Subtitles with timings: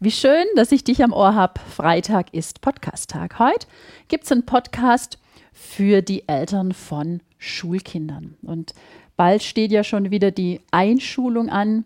[0.00, 1.60] Wie schön, dass ich dich am Ohr habe.
[1.60, 3.38] Freitag ist Podcast-Tag.
[3.38, 3.66] Heute
[4.08, 5.18] gibt es einen Podcast
[5.52, 8.36] für die Eltern von Schulkindern.
[8.42, 8.74] Und
[9.16, 11.84] bald steht ja schon wieder die Einschulung an.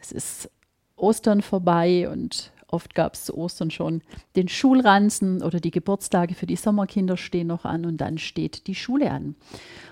[0.00, 0.50] Es ist
[0.96, 4.02] Ostern vorbei und oft gab es zu Ostern schon
[4.34, 8.74] den Schulranzen oder die Geburtstage für die Sommerkinder stehen noch an und dann steht die
[8.74, 9.36] Schule an.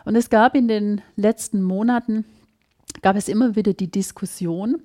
[0.05, 2.25] Und es gab in den letzten Monaten,
[3.03, 4.83] gab es immer wieder die Diskussion,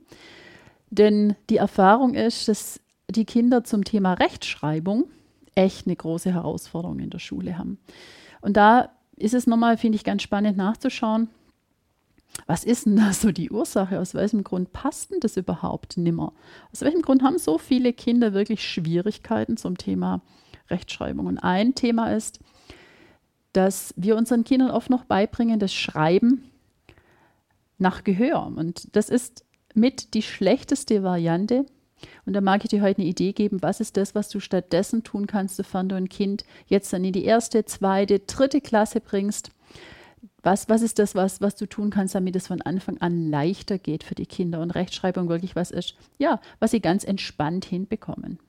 [0.90, 5.06] denn die Erfahrung ist, dass die Kinder zum Thema Rechtschreibung
[5.56, 7.80] echt eine große Herausforderung in der Schule haben.
[8.42, 11.30] Und da ist es nochmal, finde ich, ganz spannend nachzuschauen,
[12.46, 14.00] was ist denn da so die Ursache?
[14.00, 16.34] Aus welchem Grund passt denn das überhaupt nimmer?
[16.72, 20.22] Aus welchem Grund haben so viele Kinder wirklich Schwierigkeiten zum Thema
[20.70, 21.26] Rechtschreibung?
[21.26, 22.40] Und ein Thema ist,
[23.54, 26.44] dass wir unseren Kindern oft noch beibringen, das Schreiben
[27.78, 28.46] nach Gehör.
[28.46, 31.66] Und das ist mit die schlechteste Variante.
[32.26, 35.04] Und da mag ich dir heute eine Idee geben, was ist das, was du stattdessen
[35.04, 39.52] tun kannst, sofern du ein Kind jetzt dann in die erste, zweite, dritte Klasse bringst.
[40.42, 43.78] Was, was ist das, was, was du tun kannst, damit es von Anfang an leichter
[43.78, 48.40] geht für die Kinder und Rechtschreibung wirklich was ist, ja, was sie ganz entspannt hinbekommen.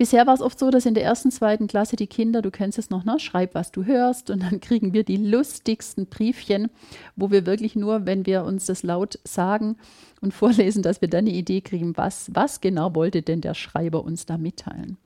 [0.00, 2.78] Bisher war es oft so, dass in der ersten, zweiten Klasse die Kinder, du kennst
[2.78, 6.70] es noch, ne, schreib, was du hörst, und dann kriegen wir die lustigsten Briefchen,
[7.16, 9.76] wo wir wirklich nur, wenn wir uns das laut sagen
[10.22, 14.02] und vorlesen, dass wir dann eine Idee kriegen, was, was genau wollte denn der Schreiber
[14.02, 14.96] uns da mitteilen.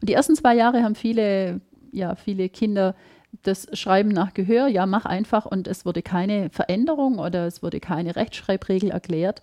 [0.00, 1.60] Und die ersten zwei Jahre haben viele,
[1.92, 2.96] ja, viele Kinder
[3.44, 7.78] das Schreiben nach Gehör, ja, mach einfach und es wurde keine Veränderung oder es wurde
[7.78, 9.40] keine Rechtschreibregel erklärt.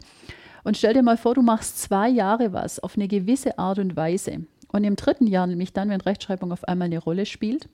[0.65, 3.95] Und stell dir mal vor, du machst zwei Jahre was auf eine gewisse Art und
[3.95, 4.41] Weise.
[4.71, 7.67] Und im dritten Jahr, nämlich dann, wenn Rechtschreibung auf einmal eine Rolle spielt,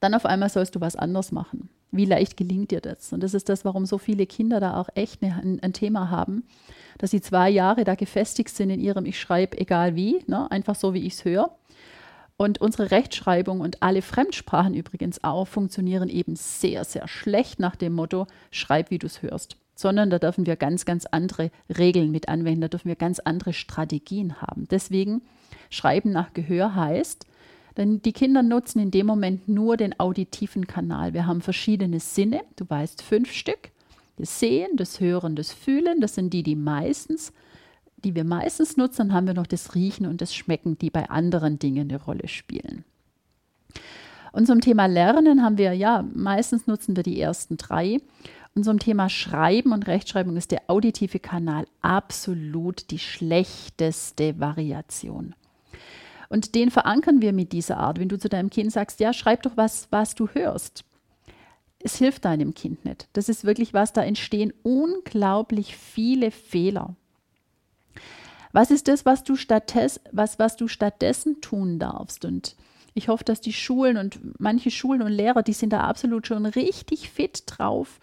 [0.00, 1.68] dann auf einmal sollst du was anders machen.
[1.90, 3.12] Wie leicht gelingt dir das?
[3.12, 6.10] Und das ist das, warum so viele Kinder da auch echt eine, ein, ein, Thema
[6.10, 6.44] haben,
[6.98, 10.50] dass sie zwei Jahre da gefestigt sind in ihrem Ich schreibe egal wie, ne?
[10.50, 11.54] einfach so, wie ich es höre.
[12.38, 17.92] Und unsere Rechtschreibung und alle Fremdsprachen übrigens auch funktionieren eben sehr, sehr schlecht nach dem
[17.92, 22.28] Motto, schreib, wie du es hörst sondern da dürfen wir ganz, ganz andere Regeln mit
[22.28, 24.66] anwenden, da dürfen wir ganz andere Strategien haben.
[24.70, 25.22] Deswegen
[25.70, 27.26] Schreiben nach Gehör heißt,
[27.76, 31.14] denn die Kinder nutzen in dem Moment nur den auditiven Kanal.
[31.14, 33.70] Wir haben verschiedene Sinne, du weißt fünf Stück.
[34.18, 37.32] Das Sehen, das Hören, das Fühlen, das sind die, die meistens,
[38.04, 39.08] die wir meistens nutzen.
[39.08, 42.28] Dann haben wir noch das Riechen und das Schmecken, die bei anderen Dingen eine Rolle
[42.28, 42.84] spielen.
[44.32, 47.98] Und zum Thema Lernen haben wir, ja, meistens nutzen wir die ersten drei.
[48.54, 55.34] Und zum Thema Schreiben und Rechtschreibung ist der auditive Kanal absolut die schlechteste Variation.
[56.28, 57.98] Und den verankern wir mit dieser Art.
[57.98, 60.84] Wenn du zu deinem Kind sagst, ja, schreib doch was, was du hörst.
[61.78, 63.08] Es hilft deinem Kind nicht.
[63.12, 66.94] Das ist wirklich was, da entstehen unglaublich viele Fehler.
[68.52, 72.24] Was ist das, was du, stattdessen, was, was du stattdessen tun darfst?
[72.24, 72.54] Und
[72.94, 76.46] ich hoffe, dass die Schulen und manche Schulen und Lehrer, die sind da absolut schon
[76.46, 77.98] richtig fit drauf,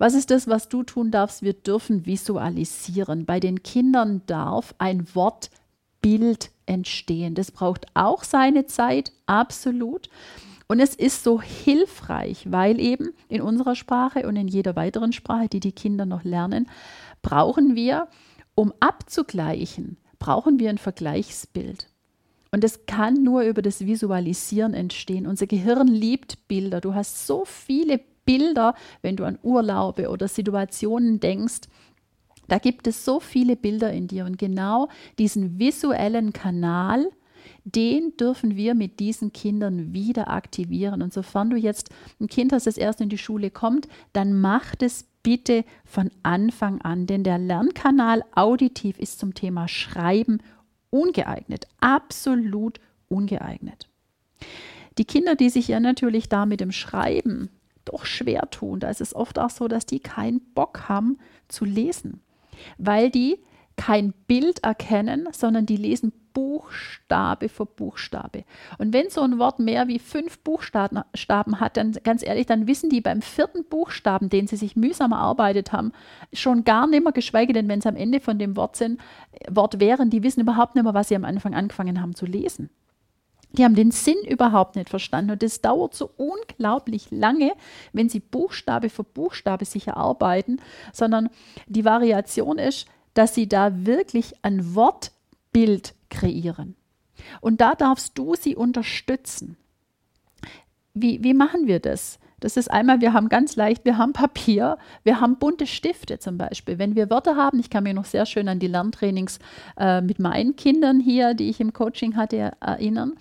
[0.00, 1.42] was ist das, was du tun darfst?
[1.42, 3.26] Wir dürfen visualisieren.
[3.26, 7.34] Bei den Kindern darf ein Wortbild entstehen.
[7.34, 10.08] Das braucht auch seine Zeit, absolut.
[10.68, 15.48] Und es ist so hilfreich, weil eben in unserer Sprache und in jeder weiteren Sprache,
[15.48, 16.70] die die Kinder noch lernen,
[17.20, 18.08] brauchen wir,
[18.54, 21.89] um abzugleichen, brauchen wir ein Vergleichsbild.
[22.52, 25.26] Und es kann nur über das Visualisieren entstehen.
[25.26, 26.80] Unser Gehirn liebt Bilder.
[26.80, 31.68] Du hast so viele Bilder, wenn du an Urlaube oder Situationen denkst.
[32.48, 34.88] Da gibt es so viele Bilder in dir und genau
[35.18, 37.08] diesen visuellen Kanal,
[37.64, 41.02] den dürfen wir mit diesen Kindern wieder aktivieren.
[41.02, 41.90] Und sofern du jetzt
[42.20, 46.80] ein Kind hast, das erst in die Schule kommt, dann mach das bitte von Anfang
[46.80, 50.38] an, denn der Lernkanal auditiv ist zum Thema Schreiben
[50.90, 53.88] ungeeignet, absolut ungeeignet.
[54.98, 57.50] Die Kinder, die sich ja natürlich da mit dem Schreiben
[57.84, 58.80] doch schwer tun.
[58.80, 62.20] Da ist es oft auch so, dass die keinen Bock haben zu lesen,
[62.78, 63.38] weil die
[63.80, 68.44] kein Bild erkennen, sondern die lesen Buchstabe für Buchstabe.
[68.76, 72.90] Und wenn so ein Wort mehr wie fünf Buchstaben hat, dann ganz ehrlich, dann wissen
[72.90, 75.92] die beim vierten Buchstaben, den sie sich mühsam erarbeitet haben,
[76.34, 79.00] schon gar nicht mehr, geschweige denn, wenn sie am Ende von dem Wort sind,
[79.48, 82.68] Wort wären, die wissen überhaupt nicht mehr, was sie am Anfang angefangen haben zu lesen.
[83.52, 87.54] Die haben den Sinn überhaupt nicht verstanden und das dauert so unglaublich lange,
[87.94, 90.60] wenn sie Buchstabe für Buchstabe sich erarbeiten,
[90.92, 91.30] sondern
[91.66, 96.76] die Variation ist, dass sie da wirklich ein Wortbild kreieren.
[97.40, 99.56] Und da darfst du sie unterstützen.
[100.94, 102.18] Wie, wie machen wir das?
[102.40, 106.38] Das ist einmal, wir haben ganz leicht, wir haben Papier, wir haben bunte Stifte zum
[106.38, 106.78] Beispiel.
[106.78, 109.38] Wenn wir Wörter haben, ich kann mich noch sehr schön an die Lerntrainings
[109.78, 113.12] äh, mit meinen Kindern hier, die ich im Coaching hatte, erinnern,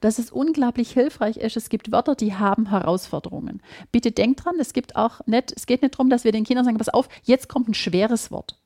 [0.00, 1.56] dass es unglaublich hilfreich ist.
[1.56, 3.62] Es gibt Wörter, die haben Herausforderungen.
[3.90, 6.66] Bitte denkt dran, es gibt auch nicht, es geht nicht darum, dass wir den Kindern
[6.66, 8.58] sagen, pass auf, jetzt kommt ein schweres Wort.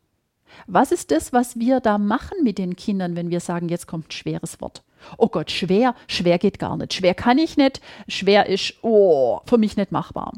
[0.67, 4.09] Was ist das, was wir da machen mit den Kindern, wenn wir sagen, jetzt kommt
[4.09, 4.83] ein schweres Wort?
[5.19, 6.95] Oh Gott, schwer, schwer geht gar nicht.
[6.95, 10.33] Schwer kann ich nicht, schwer ist, oh, für mich nicht machbar.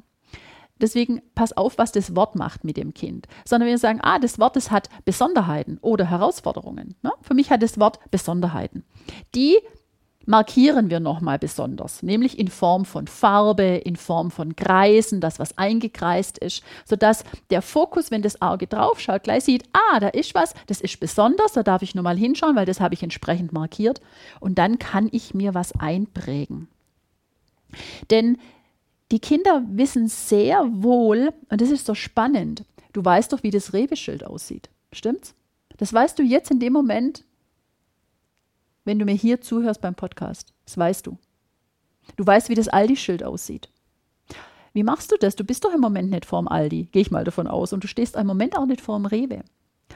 [0.81, 3.27] Deswegen pass auf, was das Wort macht mit dem Kind.
[3.45, 6.97] Sondern wir sagen, ah, das Wort, das hat Besonderheiten oder Herausforderungen.
[7.03, 7.13] Ne?
[7.23, 8.85] Für mich hat das Wort Besonderheiten.
[9.35, 9.59] Die
[10.27, 15.59] markieren wir nochmal besonders, nämlich in Form von Farbe, in Form von Kreisen, das, was
[15.59, 20.55] eingekreist ist, sodass der Fokus, wenn das Auge draufschaut, gleich sieht, ah, da ist was,
[20.67, 24.01] das ist besonders, da darf ich nur mal hinschauen, weil das habe ich entsprechend markiert
[24.41, 26.69] und dann kann ich mir was einprägen.
[28.11, 28.39] Denn
[29.11, 33.73] die Kinder wissen sehr wohl, und das ist so spannend, du weißt doch, wie das
[33.73, 35.35] Reweschild aussieht, stimmt's?
[35.77, 37.25] Das weißt du jetzt in dem Moment,
[38.85, 40.53] wenn du mir hier zuhörst beim Podcast.
[40.65, 41.19] Das weißt du.
[42.17, 43.69] Du weißt, wie das Aldi-Schild aussieht.
[44.73, 45.37] Wie machst du das?
[45.37, 47.89] Du bist doch im Moment nicht vorm Aldi, gehe ich mal davon aus, und du
[47.89, 49.45] stehst im Moment auch nicht vorm Rewe.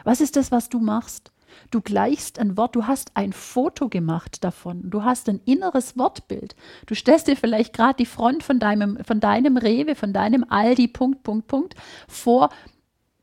[0.04, 1.32] Was ist das, was du machst?
[1.70, 6.54] Du gleichst ein Wort, du hast ein Foto gemacht davon, du hast ein inneres Wortbild.
[6.86, 10.88] Du stellst dir vielleicht gerade die Front von deinem, von deinem Rewe, von deinem Aldi,
[10.88, 11.74] Punkt, Punkt, Punkt,
[12.06, 12.50] vor,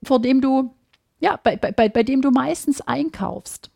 [0.03, 0.73] vor dem du,
[1.19, 3.71] ja, bei, bei, bei dem du meistens einkaufst.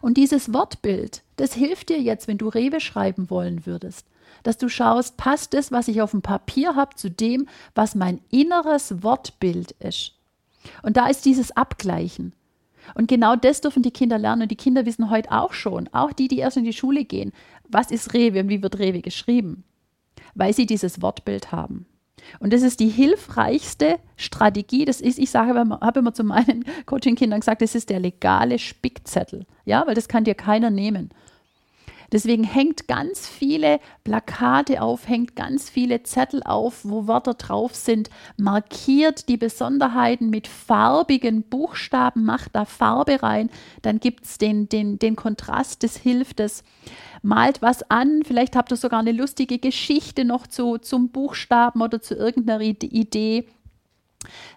[0.00, 4.06] Und dieses Wortbild, das hilft dir jetzt, wenn du Rewe schreiben wollen würdest,
[4.42, 8.20] dass du schaust, passt das, was ich auf dem Papier habe, zu dem, was mein
[8.30, 10.12] inneres Wortbild ist.
[10.82, 12.32] Und da ist dieses Abgleichen.
[12.94, 14.42] Und genau das dürfen die Kinder lernen.
[14.42, 17.32] Und die Kinder wissen heute auch schon, auch die, die erst in die Schule gehen,
[17.68, 19.64] was ist Rewe und wie wird Rewe geschrieben,
[20.34, 21.86] weil sie dieses Wortbild haben.
[22.40, 24.84] Und das ist die hilfreichste Strategie.
[24.84, 29.46] Das ist, ich sage, habe immer zu meinen Coaching-Kindern gesagt, das ist der legale Spickzettel.
[29.64, 31.10] Ja, weil das kann dir keiner nehmen.
[32.12, 38.08] Deswegen hängt ganz viele Plakate auf, hängt ganz viele Zettel auf, wo Wörter drauf sind,
[38.36, 43.50] markiert die Besonderheiten mit farbigen Buchstaben, macht da Farbe rein,
[43.82, 46.64] dann gibt es den, den, den Kontrast, das hilft es
[47.22, 52.00] malt was an, vielleicht habt ihr sogar eine lustige Geschichte noch zu, zum Buchstaben oder
[52.00, 53.48] zu irgendeiner Idee.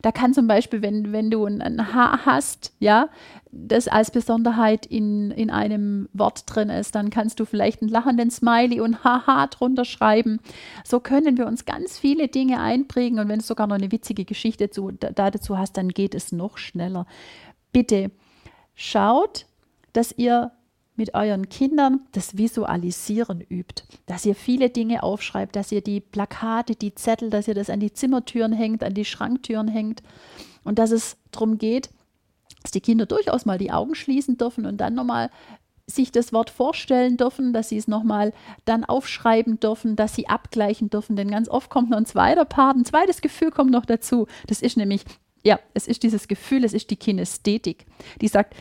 [0.01, 3.09] Da kann zum Beispiel, wenn, wenn du ein H hast, ja,
[3.51, 8.31] das als Besonderheit in, in einem Wort drin ist, dann kannst du vielleicht einen lachenden
[8.31, 10.39] Smiley und Haha drunter schreiben.
[10.83, 14.25] So können wir uns ganz viele Dinge einprägen und wenn du sogar noch eine witzige
[14.25, 17.05] Geschichte zu, da, dazu hast, dann geht es noch schneller.
[17.71, 18.11] Bitte
[18.73, 19.45] schaut,
[19.93, 20.51] dass ihr
[20.95, 26.75] mit euren Kindern das Visualisieren übt, dass ihr viele Dinge aufschreibt, dass ihr die Plakate,
[26.75, 30.03] die Zettel, dass ihr das an die Zimmertüren hängt, an die Schranktüren hängt.
[30.63, 31.89] Und dass es darum geht,
[32.61, 35.29] dass die Kinder durchaus mal die Augen schließen dürfen und dann nochmal
[35.87, 38.33] sich das Wort vorstellen dürfen, dass sie es nochmal
[38.65, 42.77] dann aufschreiben dürfen, dass sie abgleichen dürfen, denn ganz oft kommt noch ein zweiter Part,
[42.77, 44.27] ein zweites Gefühl kommt noch dazu.
[44.47, 45.03] Das ist nämlich,
[45.43, 47.85] ja, es ist dieses Gefühl, es ist die Kinästhetik,
[48.21, 48.55] die sagt,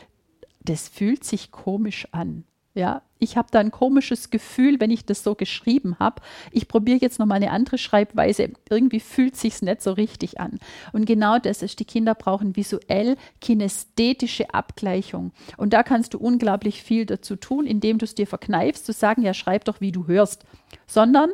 [0.60, 2.44] das fühlt sich komisch an.
[2.72, 6.22] Ja, ich habe da ein komisches Gefühl, wenn ich das so geschrieben habe.
[6.52, 8.52] Ich probiere jetzt nochmal eine andere Schreibweise.
[8.70, 10.60] Irgendwie fühlt sich nicht so richtig an.
[10.92, 15.32] Und genau das ist, die Kinder brauchen visuell kinästhetische Abgleichung.
[15.56, 19.22] Und da kannst du unglaublich viel dazu tun, indem du es dir verkneifst, zu sagen,
[19.22, 20.44] ja, schreib doch, wie du hörst.
[20.86, 21.30] Sondern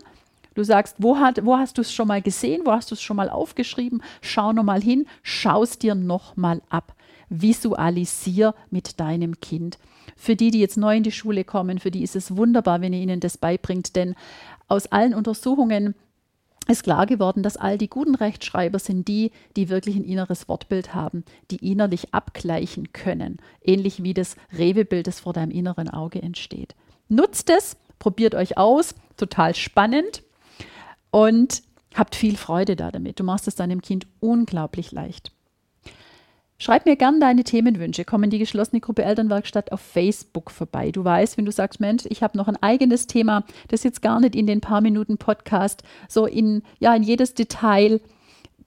[0.54, 3.02] Du sagst, wo, hat, wo hast du es schon mal gesehen, wo hast du es
[3.02, 4.02] schon mal aufgeschrieben?
[4.22, 6.95] Schau nochmal hin, schau es dir nochmal ab
[7.28, 9.78] visualisier mit deinem Kind.
[10.16, 12.92] Für die, die jetzt neu in die Schule kommen, für die ist es wunderbar, wenn
[12.92, 14.14] ihr ihnen das beibringt, denn
[14.68, 15.94] aus allen Untersuchungen
[16.68, 20.94] ist klar geworden, dass all die guten Rechtschreiber sind die, die wirklich ein inneres Wortbild
[20.94, 26.74] haben, die innerlich abgleichen können, ähnlich wie das Rewebild, das vor deinem inneren Auge entsteht.
[27.08, 30.24] Nutzt es, probiert euch aus, total spannend
[31.10, 31.62] und
[31.94, 33.20] habt viel Freude da damit.
[33.20, 35.32] Du machst es deinem Kind unglaublich leicht.
[36.58, 38.04] Schreib mir gern deine Themenwünsche.
[38.04, 40.90] Komm in die geschlossene Gruppe Elternwerkstatt auf Facebook vorbei.
[40.90, 44.20] Du weißt, wenn du sagst, Mensch, ich habe noch ein eigenes Thema, das jetzt gar
[44.20, 48.00] nicht in den paar Minuten Podcast so in, ja, in jedes Detail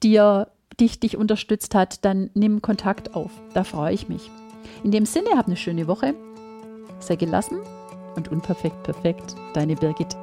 [0.03, 3.31] dir, dich, dich unterstützt hat, dann nimm Kontakt auf.
[3.53, 4.29] Da freue ich mich.
[4.83, 6.13] In dem Sinne, hab eine schöne Woche.
[6.99, 7.57] Sei gelassen
[8.15, 9.35] und unperfekt perfekt.
[9.53, 10.15] Deine Birgit.